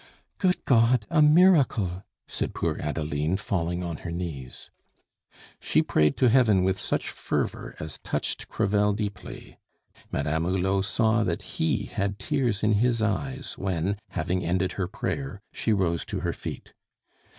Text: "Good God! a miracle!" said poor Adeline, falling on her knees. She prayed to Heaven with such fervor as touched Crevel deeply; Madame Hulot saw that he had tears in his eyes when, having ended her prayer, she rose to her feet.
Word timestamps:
"Good 0.39 0.65
God! 0.65 1.05
a 1.11 1.21
miracle!" 1.21 2.03
said 2.27 2.55
poor 2.55 2.79
Adeline, 2.81 3.37
falling 3.37 3.83
on 3.83 3.97
her 3.97 4.09
knees. 4.09 4.71
She 5.59 5.83
prayed 5.83 6.17
to 6.17 6.29
Heaven 6.29 6.63
with 6.63 6.79
such 6.79 7.07
fervor 7.11 7.75
as 7.79 7.99
touched 7.99 8.47
Crevel 8.47 8.93
deeply; 8.93 9.59
Madame 10.11 10.45
Hulot 10.45 10.85
saw 10.85 11.23
that 11.25 11.43
he 11.61 11.83
had 11.85 12.17
tears 12.17 12.63
in 12.63 12.73
his 12.81 13.03
eyes 13.03 13.59
when, 13.59 13.95
having 14.09 14.43
ended 14.43 14.71
her 14.71 14.87
prayer, 14.87 15.39
she 15.53 15.71
rose 15.71 16.03
to 16.05 16.21
her 16.21 16.33
feet. 16.33 16.73